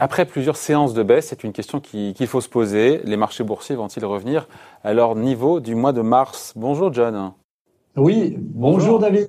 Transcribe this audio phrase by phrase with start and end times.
[0.00, 3.00] Après plusieurs séances de baisse, c'est une question qu'il faut se poser.
[3.04, 4.48] Les marchés boursiers vont-ils revenir
[4.82, 6.52] à leur niveau du mois de mars?
[6.56, 7.32] Bonjour John.
[7.96, 9.28] Oui, bonjour, David.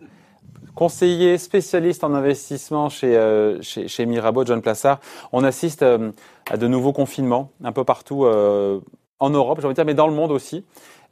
[0.74, 5.00] Conseiller spécialiste en investissement chez, euh, chez, Mirabeau, John Plassard.
[5.32, 6.12] On assiste euh,
[6.50, 8.82] à de nouveaux confinements un peu partout euh,
[9.20, 10.66] en Europe, j'ai envie de dire, mais dans le monde aussi.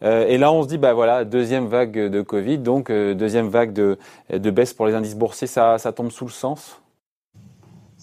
[0.03, 3.97] Et là, on se dit, bah voilà, deuxième vague de Covid, donc deuxième vague de,
[4.31, 6.83] de baisse pour les indices boursiers, ça, ça tombe sous le sens?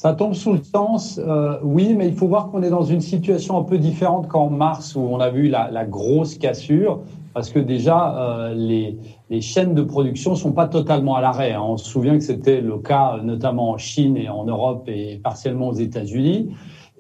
[0.01, 3.03] Ça tombe sous le sens, euh, oui, mais il faut voir qu'on est dans une
[3.03, 7.01] situation un peu différente qu'en mars où on a vu la, grosse cassure,
[7.35, 11.53] parce que déjà euh, les, chaînes de production sont pas totalement à l'arrêt.
[11.53, 11.61] Hein.
[11.63, 15.69] On se souvient que c'était le cas notamment en Chine et en Europe et partiellement
[15.69, 16.49] aux États-Unis,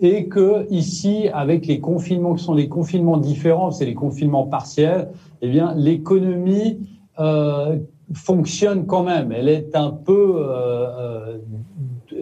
[0.00, 5.10] et que ici, avec les confinements qui sont des confinements différents, c'est les confinements partiels,
[5.42, 6.78] eh bien l'économie
[7.18, 7.77] euh,
[8.14, 9.32] fonctionne quand même.
[9.32, 10.46] Elle est un peu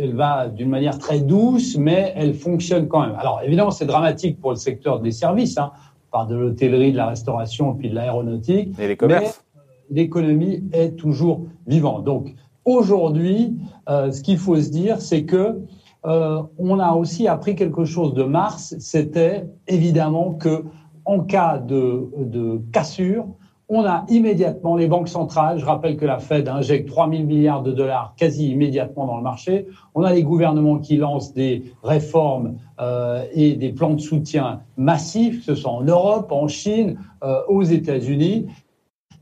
[0.00, 3.16] elle va d'une manière très douce, mais elle fonctionne quand même.
[3.18, 5.72] Alors évidemment, c'est dramatique pour le secteur des services, hein.
[6.08, 8.78] on parle de l'hôtellerie, de la restauration, puis de l'aéronautique.
[8.78, 9.44] Et les commerces.
[9.54, 12.04] Mais euh, l'économie est toujours vivante.
[12.04, 13.56] Donc aujourd'hui,
[13.88, 15.60] euh, ce qu'il faut se dire, c'est que
[16.08, 18.74] euh, on a aussi appris quelque chose de mars.
[18.78, 20.64] C'était évidemment que
[21.04, 23.26] en cas de, cassure,
[23.68, 25.58] on a immédiatement les banques centrales.
[25.58, 29.22] Je rappelle que la Fed injecte 3 000 milliards de dollars quasi immédiatement dans le
[29.22, 29.66] marché.
[29.94, 35.40] On a les gouvernements qui lancent des réformes euh, et des plans de soutien massifs,
[35.40, 38.46] que ce soit en Europe, en Chine, euh, aux États-Unis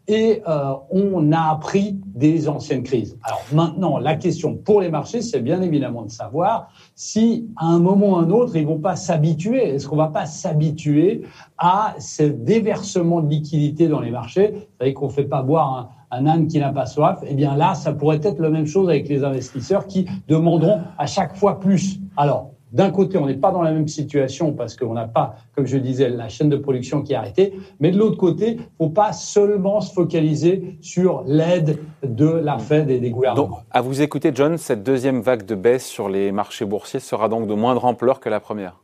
[0.09, 3.19] et euh, on a appris des anciennes crises.
[3.23, 7.79] Alors maintenant, la question pour les marchés, c'est bien évidemment de savoir si à un
[7.79, 9.75] moment ou à un autre, ils vont pas s'habituer.
[9.75, 11.23] Est-ce qu'on va pas s'habituer
[11.59, 14.53] à ce déversement de liquidités dans les marchés?
[14.53, 17.23] Vous savez qu'on fait pas boire un, un âne qui n'a pas soif.
[17.27, 21.07] Eh bien là, ça pourrait être la même chose avec les investisseurs qui demanderont à
[21.07, 21.99] chaque fois plus.
[22.17, 25.66] Alors, d'un côté, on n'est pas dans la même situation parce qu'on n'a pas, comme
[25.66, 27.54] je disais, la chaîne de production qui est arrêtée.
[27.81, 32.59] Mais de l'autre côté, il ne faut pas seulement se focaliser sur l'aide de la
[32.59, 33.49] Fed et des gouvernements.
[33.49, 37.28] Donc, à vous écouter, John, cette deuxième vague de baisse sur les marchés boursiers sera
[37.28, 38.81] donc de moindre ampleur que la première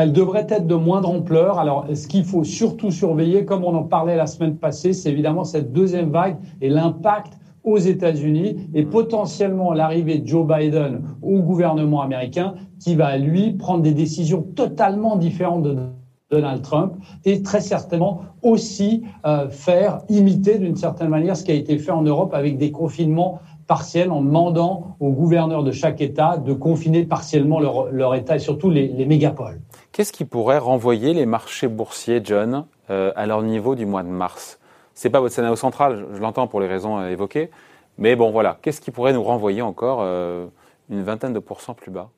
[0.00, 1.58] elle devrait être de moindre ampleur.
[1.58, 5.42] Alors, ce qu'il faut surtout surveiller, comme on en parlait la semaine passée, c'est évidemment
[5.42, 7.32] cette deuxième vague et l'impact
[7.68, 8.90] aux États-Unis et mm.
[8.90, 15.16] potentiellement l'arrivée de Joe Biden au gouvernement américain qui va, lui, prendre des décisions totalement
[15.16, 15.76] différentes de
[16.30, 21.54] Donald Trump et très certainement aussi euh, faire imiter d'une certaine manière ce qui a
[21.54, 26.38] été fait en Europe avec des confinements partiels en demandant aux gouverneurs de chaque État
[26.38, 29.60] de confiner partiellement leur, État et surtout les, mégapoles.
[29.92, 34.08] Qu'est-ce qui pourrait renvoyer les marchés boursiers, John, euh, à leur niveau du mois de
[34.08, 34.58] mars?
[34.98, 37.50] C'est pas votre scénario central, je l'entends pour les raisons euh, évoquées.
[37.98, 38.58] Mais bon, voilà.
[38.62, 40.46] Qu'est-ce qui pourrait nous renvoyer encore euh,
[40.90, 42.10] une vingtaine de pourcents plus bas?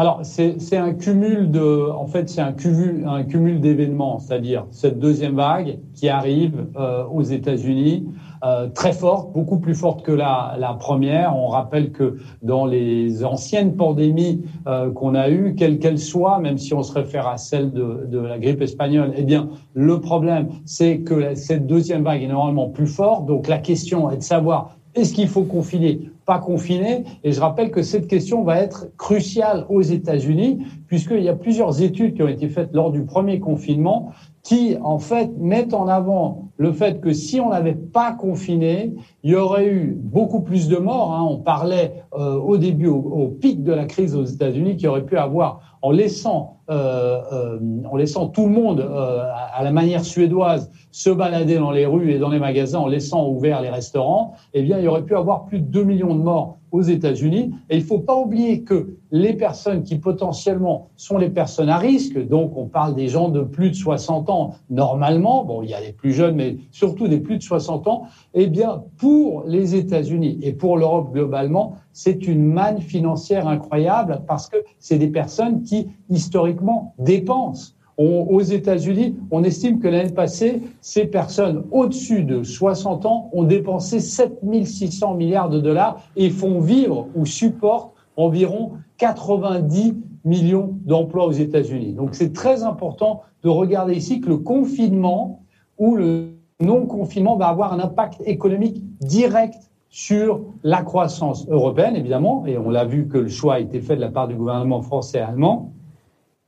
[0.00, 5.00] Alors, c'est un cumul de, en fait, c'est un cumul, un cumul d'événements, c'est-à-dire cette
[5.00, 8.06] deuxième vague qui arrive euh, aux États-Unis,
[8.44, 11.36] euh, très forte, beaucoup plus forte que la, la, première.
[11.36, 16.58] On rappelle que dans les anciennes pandémies euh, qu'on a eues, quelles qu'elles soient, même
[16.58, 20.46] si on se réfère à celle de, de la grippe espagnole, eh bien, le problème,
[20.64, 23.26] c'est que cette deuxième vague est normalement plus forte.
[23.26, 27.70] Donc, la question est de savoir est-ce qu'il faut confiner Pas confiner Et je rappelle
[27.70, 32.28] que cette question va être cruciale aux États-Unis, puisqu'il y a plusieurs études qui ont
[32.28, 34.12] été faites lors du premier confinement
[34.42, 39.30] qui, en fait, mettent en avant le fait que si on n'avait pas confiné, il
[39.30, 41.14] y aurait eu beaucoup plus de morts.
[41.14, 41.26] Hein.
[41.28, 45.16] On parlait euh, au début, au, pic de la crise aux États-Unis, qu'il aurait pu
[45.16, 47.58] avoir, en laissant, euh, euh,
[47.90, 52.18] en laissant tout le monde à la manière suédoise se balader dans les rues et
[52.18, 55.44] dans les magasins, en laissant ouverts les restaurants, eh bien, il y aurait pu avoir
[55.44, 57.52] plus de 2 millions de morts aux États-Unis.
[57.70, 61.78] Et il ne faut pas oublier que les personnes qui potentiellement sont les personnes à
[61.78, 65.74] risque, donc on parle des gens de plus de 60 ans normalement, bon, il y
[65.74, 68.02] a les plus jeunes, mais surtout des plus de 60 ans,
[68.34, 74.48] eh bien, pour les États-Unis et pour l'Europe globalement, c'est une manne financière incroyable parce
[74.48, 81.04] que c'est des personnes qui, historiquement, dépensent aux États-Unis, on estime que l'année passée, ces
[81.04, 87.26] personnes au-dessus de 60 ans ont dépensé 7600 milliards de dollars et font vivre ou
[87.26, 91.92] supportent environ 90 millions d'emplois aux États-Unis.
[91.92, 95.42] Donc c'est très important de regarder ici que le confinement
[95.76, 102.58] ou le non-confinement va avoir un impact économique direct sur la croissance européenne, évidemment, et
[102.58, 105.18] on l'a vu que le choix a été fait de la part du gouvernement français
[105.18, 105.72] et allemand,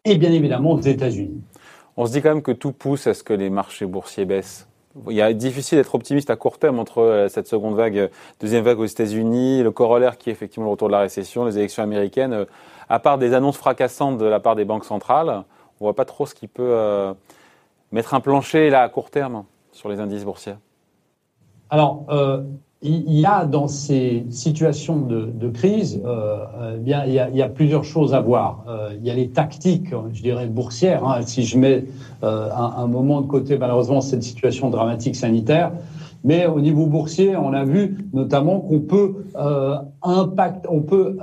[0.05, 1.43] et bien évidemment aux États-Unis.
[1.97, 4.69] On se dit quand même que tout pousse à ce que les marchés boursiers baissent.
[5.09, 8.11] il est difficile d'être optimiste à court terme entre euh, cette seconde vague,
[8.41, 11.59] deuxième vague aux États-Unis, le corollaire qui est effectivement le retour de la récession, les
[11.59, 12.47] élections américaines.
[12.89, 15.45] À part des annonces fracassantes de la part des banques centrales,
[15.81, 17.15] on voit pas trop ce qui peut
[17.93, 20.57] mettre un plancher là à court terme sur les indices boursiers.
[21.71, 22.05] Alors,
[22.83, 27.85] il y a dans ces situations de, crise, euh, euh, bien, il, y a, plusieurs
[27.85, 28.65] choses à voir.
[28.69, 31.07] Euh, il y a les tactiques, je dirais, boursières.
[31.07, 31.85] Hein, si je mets
[32.23, 35.73] un, moment de côté, malheureusement, cette situation dramatique sanitaire.
[36.23, 39.25] Mais au niveau boursier, on a vu notamment qu'on peut
[40.03, 41.17] impact, on peut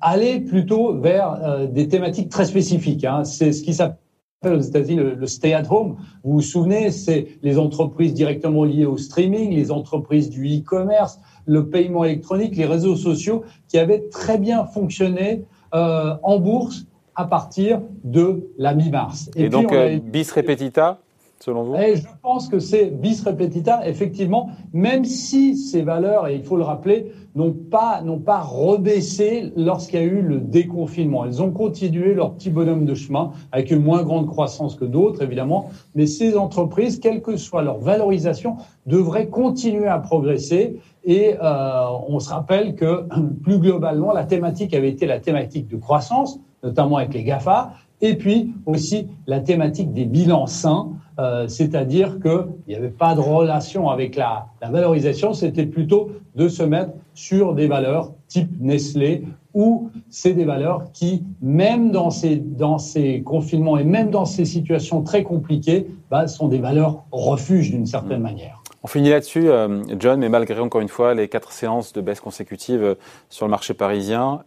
[0.00, 3.04] aller plutôt vers des thématiques très spécifiques.
[3.04, 3.22] Hein.
[3.24, 3.98] C'est ce qui s'appelle
[4.48, 5.96] aux États-Unis le, stay at home.
[6.24, 11.68] Vous vous souvenez, c'est les entreprises directement liées au streaming, les entreprises du e-commerce, le
[11.68, 15.44] paiement électronique, les réseaux sociaux qui avaient très bien fonctionné
[15.74, 19.30] euh, en bourse à partir de la mi-mars.
[19.36, 21.00] Et, donc, euh, bis repetita
[21.48, 26.58] et Je pense que c'est bis repetita, effectivement, même si ces valeurs, et il faut
[26.58, 31.24] le rappeler, n'ont pas, n'ont pas rebaissé lorsqu'il y a eu le déconfinement.
[31.24, 35.22] Elles ont continué leur petit bonhomme de chemin avec une moins grande croissance que d'autres,
[35.22, 35.70] évidemment.
[35.94, 38.56] Mais ces entreprises, quelle que soit leur valorisation,
[38.86, 40.78] devraient continuer à progresser.
[41.04, 43.06] Et euh, on se rappelle que
[43.42, 48.14] plus globalement, la thématique avait été la thématique de croissance, notamment avec les GAFA, et
[48.14, 53.90] puis aussi la thématique des bilans sains, euh, c'est-à-dire qu'il n'y avait pas de relation
[53.90, 59.90] avec la, la valorisation, c'était plutôt de se mettre sur des valeurs type Nestlé, ou
[60.08, 65.02] c'est des valeurs qui, même dans ces, dans ces confinements et même dans ces situations
[65.02, 68.22] très compliquées, bah, sont des valeurs refuge d'une certaine mmh.
[68.22, 68.62] manière.
[68.82, 72.20] On finit là-dessus, euh, John, mais malgré encore une fois les quatre séances de baisse
[72.20, 72.94] consécutive euh,
[73.28, 74.40] sur le marché parisien,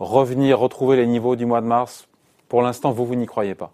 [0.00, 2.08] revenir, retrouver les niveaux du mois de mars,
[2.52, 3.72] pour l'instant, vous, vous n'y croyez pas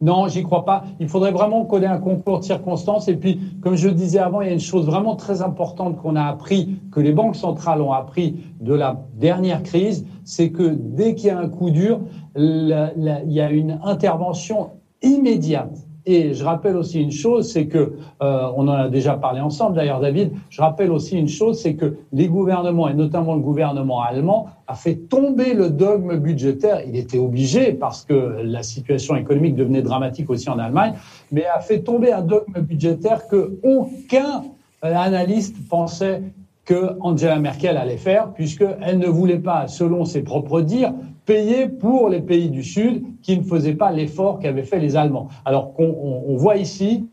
[0.00, 0.82] non, j'y crois pas.
[0.98, 3.06] Il faudrait vraiment qu'on ait un concours de circonstances.
[3.06, 5.96] Et puis, comme je le disais avant, il y a une chose vraiment très importante
[6.02, 10.74] qu'on a appris, que les banques centrales ont appris de la dernière crise, c'est que
[10.76, 12.00] dès qu'il y a un coup dur,
[12.34, 14.70] il y a une intervention
[15.02, 19.40] immédiate et je rappelle aussi une chose, c'est que, euh, on en a déjà parlé
[19.40, 23.40] ensemble d'ailleurs David, je rappelle aussi une chose, c'est que les gouvernements, et notamment le
[23.40, 26.80] gouvernement allemand, a fait tomber le dogme budgétaire.
[26.86, 30.94] Il était obligé parce que la situation économique devenait dramatique aussi en Allemagne,
[31.30, 34.42] mais a fait tomber un dogme budgétaire que aucun
[34.82, 36.22] analyste pensait
[36.64, 40.94] que Angela Merkel allait faire, puisqu'elle ne voulait pas, selon ses propres dires,
[41.24, 45.28] payer pour les pays du Sud qui ne faisaient pas l'effort qu'avaient fait les Allemands.
[45.44, 47.08] Alors qu'on on voit ici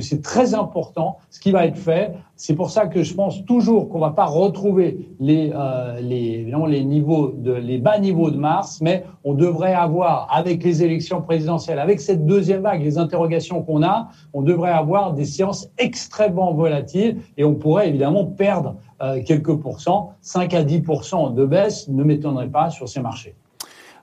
[0.00, 2.12] que c'est très important ce qui va être fait.
[2.36, 6.84] C'est pour ça que je pense toujours qu'on va pas retrouver les, euh, les, les,
[6.84, 11.78] niveaux de, les bas niveaux de mars, mais on devrait avoir, avec les élections présidentielles,
[11.78, 17.18] avec cette deuxième vague, les interrogations qu'on a, on devrait avoir des séances extrêmement volatiles
[17.36, 22.48] et on pourrait évidemment perdre euh, quelques pourcents, 5 à 10% de baisse ne m'étonnerait
[22.48, 23.34] pas sur ces marchés.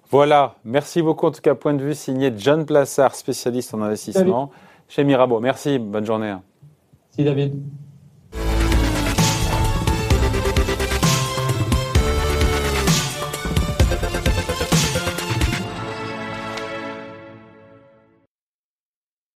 [0.09, 4.51] Voilà, merci beaucoup en tout cas, point de vue signé John Plassard, spécialiste en investissement
[4.87, 5.39] chez Mirabeau.
[5.39, 6.35] Merci, bonne journée.
[7.09, 7.61] Merci David.